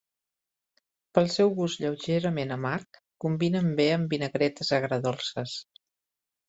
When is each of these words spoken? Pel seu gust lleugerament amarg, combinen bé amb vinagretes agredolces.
Pel 1.17 1.29
seu 1.33 1.51
gust 1.59 1.83
lleugerament 1.83 2.55
amarg, 2.57 3.01
combinen 3.27 3.71
bé 3.83 3.89
amb 3.99 4.17
vinagretes 4.19 4.77
agredolces. 4.81 5.59